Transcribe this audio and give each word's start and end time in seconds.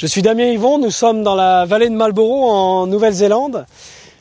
Je 0.00 0.06
suis 0.06 0.22
Damien 0.22 0.46
Yvon, 0.46 0.78
nous 0.78 0.90
sommes 0.90 1.22
dans 1.22 1.34
la 1.34 1.66
vallée 1.66 1.90
de 1.90 1.94
Marlborough 1.94 2.48
en 2.50 2.86
Nouvelle-Zélande. 2.86 3.66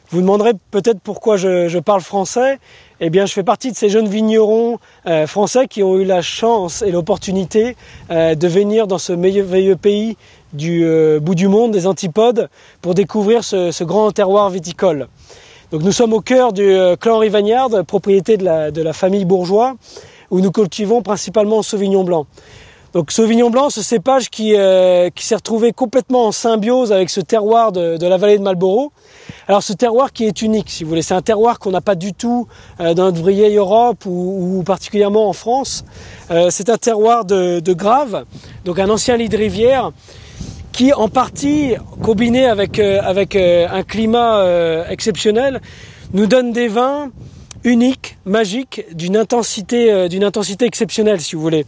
Vous 0.09 0.19
demanderez 0.19 0.51
peut-être 0.71 0.99
pourquoi 0.99 1.37
je, 1.37 1.79
parle 1.79 2.01
français. 2.01 2.59
Eh 2.99 3.09
bien, 3.09 3.25
je 3.25 3.31
fais 3.31 3.43
partie 3.43 3.71
de 3.71 3.77
ces 3.77 3.87
jeunes 3.87 4.09
vignerons 4.09 4.77
euh, 5.07 5.25
français 5.25 5.69
qui 5.69 5.81
ont 5.81 5.97
eu 5.97 6.03
la 6.03 6.21
chance 6.21 6.81
et 6.81 6.91
l'opportunité 6.91 7.77
euh, 8.11 8.35
de 8.35 8.47
venir 8.49 8.87
dans 8.87 8.97
ce 8.97 9.13
merveilleux 9.13 9.77
pays 9.77 10.17
du 10.51 10.83
euh, 10.83 11.21
bout 11.21 11.35
du 11.35 11.47
monde, 11.47 11.71
des 11.71 11.87
antipodes, 11.87 12.49
pour 12.81 12.93
découvrir 12.93 13.45
ce, 13.45 13.83
grand 13.85 14.11
terroir 14.11 14.49
viticole. 14.49 15.07
Donc 15.71 15.83
nous 15.83 15.93
sommes 15.93 16.11
au 16.11 16.19
cœur 16.19 16.51
du 16.51 16.75
clan 16.99 17.19
Rivagnard, 17.19 17.69
propriété 17.87 18.35
de 18.35 18.43
la, 18.43 18.71
de 18.71 18.81
la 18.81 18.91
famille 18.91 19.23
Bourgeois, 19.23 19.75
où 20.29 20.41
nous 20.41 20.51
cultivons 20.51 21.03
principalement 21.03 21.61
Sauvignon 21.61 22.03
blanc. 22.03 22.25
Donc 22.93 23.11
Sauvignon 23.11 23.51
blanc, 23.51 23.69
ce 23.69 23.83
cépage 23.83 24.31
qui, 24.31 24.55
euh, 24.55 25.11
qui 25.11 25.23
s'est 25.23 25.35
retrouvé 25.35 25.73
complètement 25.73 26.25
en 26.25 26.31
symbiose 26.31 26.91
avec 26.91 27.11
ce 27.11 27.21
terroir 27.21 27.71
de, 27.71 28.03
la 28.03 28.17
vallée 28.17 28.39
de 28.39 28.43
Marlborough. 28.43 28.91
Alors 29.47 29.61
ce 29.61 29.73
terroir 29.73 30.11
qui 30.11 30.25
est 30.25 30.41
unique, 30.41 30.71
si 30.71 30.83
vous 30.83 30.89
voulez, 30.89 31.03
c'est 31.03 31.13
un 31.13 31.21
terroir 31.21 31.59
qu'on 31.59 31.69
n'a 31.69 31.81
pas 31.81 31.93
du 31.93 32.13
tout 32.13 32.47
euh, 32.79 32.95
dans 32.95 33.11
notre 33.11 33.23
vieille 33.29 33.57
Europe 33.57 34.05
ou, 34.07 34.63
particulièrement 34.65 35.29
en 35.29 35.33
France. 35.33 35.85
Euh, 36.31 36.47
c'est 36.49 36.69
un 36.69 36.77
terroir 36.77 37.25
de, 37.25 37.61
Grave, 37.73 38.25
donc 38.65 38.79
un 38.79 38.89
ancien 38.89 39.17
lit 39.17 39.29
de 39.29 39.37
rivière 39.37 39.91
qui 40.71 40.91
en 40.91 41.09
partie, 41.09 41.75
combiné 42.01 42.45
avec 42.45 42.79
un 42.79 43.83
climat 43.83 44.45
exceptionnel, 44.89 45.61
nous 46.13 46.25
donne 46.25 46.51
des 46.51 46.67
vins 46.67 47.11
unique, 47.63 48.17
magique, 48.25 48.85
d'une 48.93 49.17
intensité, 49.17 49.91
euh, 49.91 50.07
intensité 50.21 50.65
exceptionnelle, 50.65 51.21
si 51.21 51.35
vous 51.35 51.41
voulez, 51.41 51.65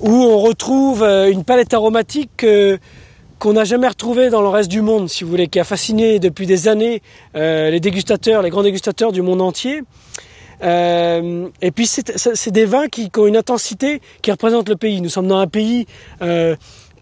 où 0.00 0.10
on 0.10 0.38
retrouve 0.38 1.02
euh, 1.02 1.30
une 1.30 1.44
palette 1.44 1.74
aromatique 1.74 2.44
qu'on 3.38 3.52
n'a 3.52 3.64
jamais 3.64 3.88
retrouvée 3.88 4.30
dans 4.30 4.42
le 4.42 4.48
reste 4.48 4.70
du 4.70 4.80
monde, 4.80 5.08
si 5.08 5.24
vous 5.24 5.30
voulez, 5.30 5.48
qui 5.48 5.60
a 5.60 5.64
fasciné 5.64 6.18
depuis 6.18 6.46
des 6.46 6.68
années 6.68 7.02
euh, 7.36 7.70
les 7.70 7.80
dégustateurs, 7.80 8.42
les 8.42 8.50
grands 8.50 8.62
dégustateurs 8.62 9.12
du 9.12 9.22
monde 9.22 9.40
entier. 9.40 9.82
et 10.62 11.70
puis 11.74 11.86
c'est 11.86 12.50
des 12.50 12.64
vins 12.64 12.88
qui, 12.88 13.10
qui, 13.10 13.20
ont 13.20 13.26
une 13.26 13.36
intensité 13.36 14.00
qui 14.22 14.30
représente 14.30 14.68
le 14.68 14.76
pays. 14.76 15.00
Nous 15.00 15.10
sommes 15.10 15.28
dans 15.28 15.38
un 15.38 15.46
pays 15.46 15.86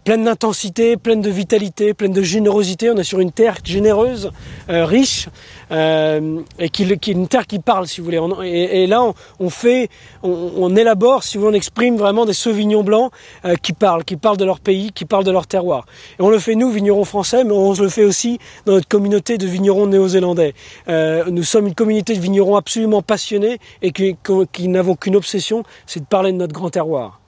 pleine 0.03 0.25
d'intensité, 0.25 0.97
pleine 0.97 1.21
de 1.21 1.29
vitalité, 1.29 1.93
pleine 1.93 2.11
de 2.11 2.21
générosité. 2.21 2.91
On 2.91 2.97
est 2.97 3.03
sur 3.03 3.19
une 3.19 3.31
terre 3.31 3.57
généreuse, 3.63 4.31
euh, 4.69 4.85
riche, 4.85 5.29
euh, 5.71 6.41
et 6.59 6.69
qui, 6.69 6.83
une 6.83 7.27
terre 7.27 7.47
qui 7.47 7.59
parle, 7.59 7.87
si 7.87 8.01
vous 8.01 8.05
voulez. 8.05 8.19
et, 8.45 8.87
là, 8.87 9.01
on, 9.39 9.49
fait, 9.49 9.89
on, 10.21 10.75
élabore, 10.75 11.23
si 11.23 11.37
vous 11.37 11.45
voulez, 11.45 11.55
on 11.55 11.57
exprime 11.57 11.97
vraiment 11.97 12.25
des 12.25 12.33
sauvignons 12.33 12.83
blancs 12.83 13.11
euh, 13.45 13.55
qui 13.55 13.73
parlent, 13.73 14.03
qui 14.03 14.17
parlent 14.17 14.37
de 14.37 14.45
leur 14.45 14.59
pays, 14.59 14.91
qui 14.91 15.05
parlent 15.05 15.23
de 15.23 15.31
leur 15.31 15.47
terroir. 15.47 15.85
Et 16.19 16.21
on 16.21 16.29
le 16.29 16.39
fait 16.39 16.55
nous, 16.55 16.69
vignerons 16.69 17.05
français, 17.05 17.43
mais 17.43 17.53
on 17.53 17.73
le 17.73 17.89
fait 17.89 18.03
aussi 18.03 18.39
dans 18.65 18.73
notre 18.73 18.87
communauté 18.87 19.37
de 19.37 19.47
vignerons 19.47 19.87
néo-zélandais. 19.87 20.53
nous 20.87 21.43
sommes 21.43 21.67
une 21.67 21.75
communauté 21.75 22.15
de 22.15 22.19
vignerons 22.19 22.55
absolument 22.55 23.01
passionnés 23.01 23.59
et 23.81 23.91
qui 23.91 24.67
n'avons 24.67 24.95
qu'une 24.95 25.15
obsession, 25.15 25.63
c'est 25.85 26.01
de 26.01 26.05
parler 26.05 26.31
de 26.31 26.37
notre 26.37 26.53
grand 26.53 26.69
terroir. 26.69 27.22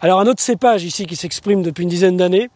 Alors 0.00 0.20
un 0.20 0.26
autre 0.26 0.42
cépage 0.42 0.84
ici 0.84 1.06
qui 1.06 1.16
s'exprime 1.16 1.62
depuis 1.62 1.84
une 1.84 1.88
dizaine 1.88 2.16
d'années, 2.18 2.50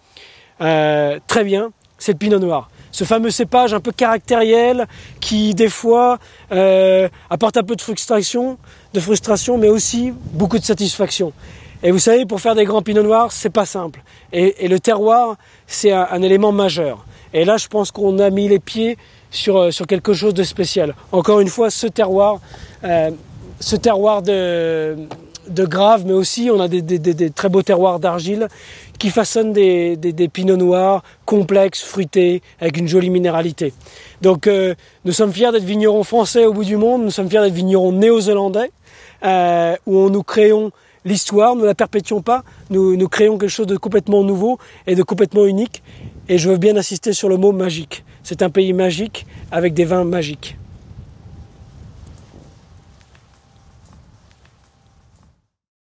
euh, 0.60 1.18
très 1.26 1.42
bien, 1.42 1.72
c'est 1.98 2.12
le 2.12 2.18
pinot 2.18 2.38
noir. 2.38 2.70
Ce 2.92 3.04
fameux 3.04 3.30
cépage 3.30 3.72
un 3.72 3.80
peu 3.80 3.92
caractériel 3.92 4.86
qui 5.20 5.54
des 5.54 5.70
fois 5.70 6.18
euh, 6.52 7.08
apporte 7.30 7.56
un 7.56 7.62
peu 7.62 7.76
de 7.76 7.80
frustration, 7.80 8.58
de 8.92 9.00
frustration, 9.00 9.56
mais 9.56 9.68
aussi 9.68 10.12
beaucoup 10.32 10.58
de 10.58 10.64
satisfaction. 10.64 11.32
Et 11.82 11.92
vous 11.92 11.98
savez, 11.98 12.26
pour 12.26 12.42
faire 12.42 12.54
des 12.54 12.64
grands 12.64 12.82
pinots 12.82 13.02
noirs, 13.02 13.32
c'est 13.32 13.48
pas 13.48 13.64
simple. 13.64 14.02
Et, 14.34 14.68
le 14.68 14.78
terroir, 14.78 15.36
c'est 15.66 15.92
un, 15.92 16.20
élément 16.20 16.52
majeur. 16.52 17.06
Et 17.32 17.46
là, 17.46 17.56
je 17.56 17.68
pense 17.68 17.90
qu'on 17.90 18.18
a 18.18 18.28
mis 18.28 18.48
les 18.48 18.58
pieds 18.58 18.98
sur, 19.30 19.56
euh, 19.56 19.70
sur 19.70 19.86
quelque 19.86 20.12
chose 20.12 20.34
de 20.34 20.42
spécial. 20.42 20.94
Encore 21.10 21.40
une 21.40 21.48
fois, 21.48 21.70
ce 21.70 21.86
terroir, 21.86 22.40
ce 22.82 23.76
terroir 23.76 24.20
de, 24.20 24.96
de 25.50 25.64
grave, 25.64 26.04
mais 26.06 26.12
aussi 26.12 26.50
on 26.52 26.60
a 26.60 26.68
des, 26.68 27.30
très 27.30 27.48
beaux 27.48 27.62
terroirs 27.62 28.00
d'argile 28.00 28.48
qui 28.98 29.10
façonnent 29.10 29.52
des, 29.52 30.30
pinots 30.32 30.56
noirs 30.56 31.02
complexes, 31.24 31.82
fruités, 31.82 32.42
avec 32.60 32.76
une 32.78 32.88
jolie 32.88 33.10
minéralité. 33.10 33.72
Donc 34.22 34.46
euh, 34.46 34.74
nous 35.04 35.12
sommes 35.12 35.32
fiers 35.32 35.52
d'être 35.52 35.64
vignerons 35.64 36.04
français 36.04 36.44
au 36.44 36.52
bout 36.52 36.64
du 36.64 36.76
monde, 36.76 37.02
nous 37.02 37.10
sommes 37.10 37.28
fiers 37.28 37.40
d'être 37.40 37.54
vignerons 37.54 37.92
néo-zélandais, 37.92 38.70
euh, 39.24 39.76
où 39.86 40.10
nous 40.10 40.22
créons 40.22 40.70
l'histoire, 41.04 41.54
nous 41.54 41.62
ne 41.62 41.66
la 41.66 41.74
perpétuons 41.74 42.22
pas, 42.22 42.44
nous 42.68 43.08
créons 43.08 43.38
quelque 43.38 43.50
chose 43.50 43.66
de 43.66 43.76
complètement 43.76 44.22
nouveau 44.22 44.58
et 44.86 44.94
de 44.94 45.02
complètement 45.02 45.46
unique. 45.46 45.82
Et 46.28 46.38
je 46.38 46.48
veux 46.48 46.58
bien 46.58 46.76
insister 46.76 47.12
sur 47.12 47.28
le 47.28 47.36
mot 47.36 47.52
magique. 47.52 48.04
C'est 48.22 48.42
un 48.42 48.50
pays 48.50 48.72
magique 48.72 49.26
avec 49.50 49.74
des 49.74 49.84
vins 49.84 50.04
magiques. 50.04 50.56